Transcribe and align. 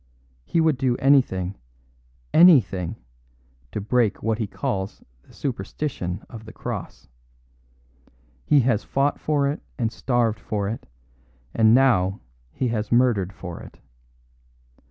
He 0.45 0.59
would 0.59 0.79
do 0.79 0.97
anything, 0.97 1.57
anything, 2.33 2.95
to 3.71 3.79
break 3.79 4.23
what 4.23 4.39
he 4.39 4.47
calls 4.47 5.03
the 5.21 5.31
superstition 5.31 6.23
of 6.27 6.45
the 6.45 6.51
Cross. 6.51 7.07
He 8.43 8.61
has 8.61 8.83
fought 8.83 9.19
for 9.19 9.47
it 9.47 9.61
and 9.77 9.91
starved 9.91 10.39
for 10.39 10.67
it, 10.67 10.87
and 11.53 11.75
now 11.75 12.19
he 12.51 12.69
has 12.69 12.91
murdered 12.91 13.31
for 13.31 13.59
it. 13.61 13.77